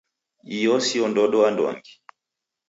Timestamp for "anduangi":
1.47-1.93